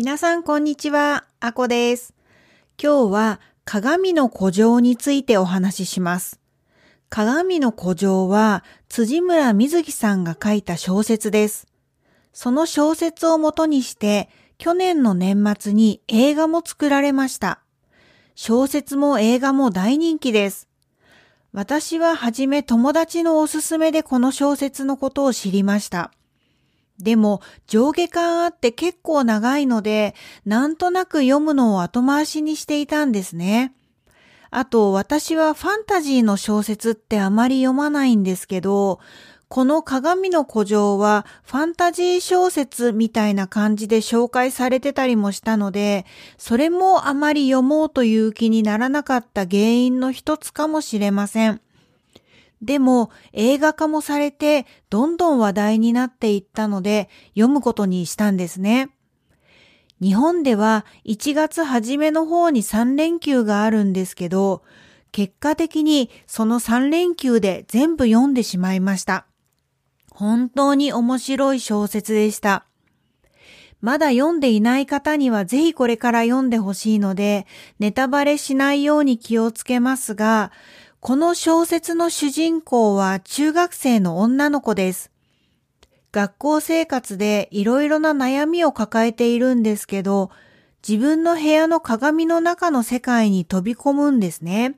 [0.00, 2.14] 皆さんこんにちは、あこです。
[2.80, 6.38] 今日は鏡の古城についてお話しします。
[7.08, 11.66] 鏡の古城は辻村瑞希さんが書いた小説です。
[12.32, 17.58] その小説をもとにして去年の年末に映画も作られました。
[18.36, 20.68] 小説も映画も大人気です。
[21.52, 26.12] 私ははじめ友達のおすすめでこの小説のことを知りました。
[26.98, 33.72] でも上下感あって結構長いので、なんとなく読むのを後回しにしていたんですね。
[34.50, 38.98] あと私はファンタジーの小説ってあまり読まないんですけど、
[39.48, 46.04] この鏡の古城はファンタジー小説みたいな感じで紹介されてたりもしたので、
[46.36, 51.60] それもあまり読もうという気にならなかった原因の一つかもしれません。
[52.62, 58.90] でも映画化もされてどんどん話題になっていったので読むことにしたんですね。
[60.00, 64.62] 日本では1月初めの方に3連休があるんですけど、
[65.10, 69.26] 結果的にその3連休で全部読んでしまいました。
[70.10, 72.64] 本当に面白い小説でした。
[73.80, 77.46] まだ読んでいない方にはぜひこれから読んでほしいので、
[77.78, 80.50] ネタバレしないように気をつけますが、
[81.00, 85.12] この小説の主人公は中学生の女の子です。
[86.10, 90.30] 学校生活でいろいろな悩みを抱えているんですけど、
[90.86, 94.76] 自分の部屋の鏡の中の世界に飛び込むんですね。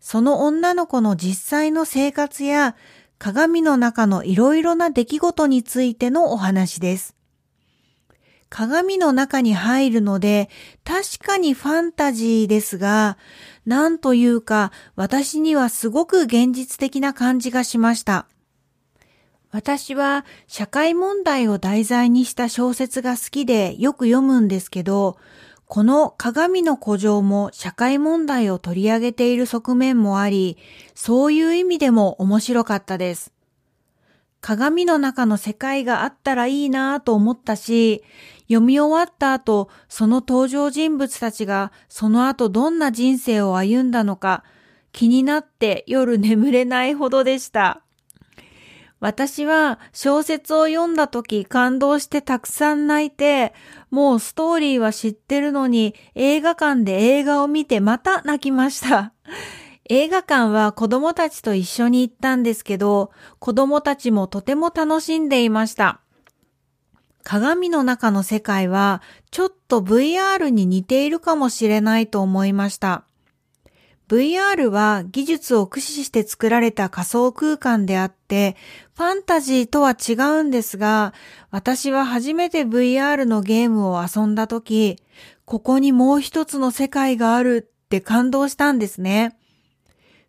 [0.00, 2.74] その女の子の実際の生活や
[3.18, 7.14] 鏡の中のいろいろな出来事についてのお話です。
[8.50, 10.50] 鏡の中に入るので、
[10.84, 13.16] 確かにファンタジーですが、
[13.64, 18.26] なんというか私にはすごく現実的な感じがしました。
[19.52, 25.16] 私は社会問題を題材にした小説が好きでよく読むんですけど、
[25.66, 30.58] この鏡の古城も社会問題を取り上げている側面もあり、
[30.96, 33.32] そういう意味でも面白かったです。
[34.40, 38.02] 鏡の中の世界があったらいいなぁと思ったし、
[38.50, 44.42] 読み終わった後、その登場人物たちがその後どんな人生を歩んだのか、
[44.90, 47.82] 気になって夜眠れないほどでした。
[48.98, 53.54] 私は小説を読んだ時感動してたくさん泣いて、
[53.88, 59.12] もうストーリーは知ってるのに映画館で映画を見てまた泣きました。
[59.88, 66.00] 映画館は子供たちと一緒に行ったんですけど、子供たちもとても楽しんでいました。
[67.22, 73.04] 鏡の中の世界はちょっと VR に似ているかもしれないと思いました。
[74.10, 78.56] VR は技術を駆使して作られた仮想空間であって、
[78.96, 81.14] ファンタジーとは違うんですが、
[81.52, 84.96] 私は初めて VR のゲームを遊んだ時、
[85.44, 89.36] ここにもう一つの世界があるって感動したんですね。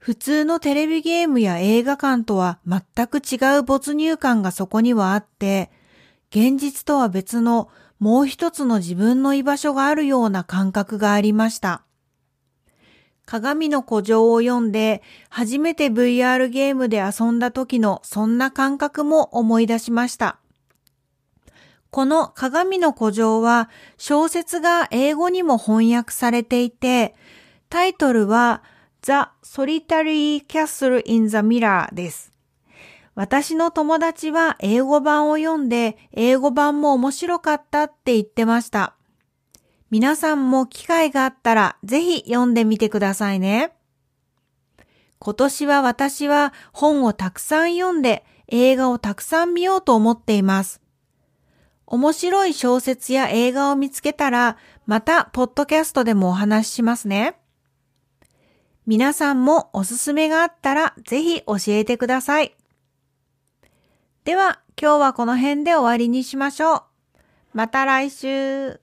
[0.00, 5.70] 普通のテレビゲームや映画館とは全く違う没入感がそこにはあって、
[6.30, 11.82] 現実とは別のもう一つの自分の居場所があるような感覚がありました。
[13.24, 20.38] 鏡の古城を読んで初めて VR ゲームで遊んだ時のそんな感覚も思い出しました。
[21.90, 27.14] この鏡の古城は小説が英語にも翻訳されていて、
[27.68, 28.62] タイトルは
[29.02, 29.12] The
[29.42, 32.32] Solitary Castle in the Mirror です。
[33.18, 38.94] 私の友達は英語版を読んで、英語版も面白かったって言ってました。
[39.90, 43.72] 皆さんも機会があったらぜひ読んでみてくださいね。
[45.18, 50.80] 今年は私は本をたくさん読んで映画をたくさん見ようと思っています。
[51.86, 57.36] 面白い小説や映画を見つけたらまたポッドキャストでもお話ししますね。
[58.86, 62.57] 皆さんもおすすめがあったらぜひ教えてください。
[64.28, 66.82] では今日はこの辺で終わりにしましょう。
[67.54, 68.78] また来週。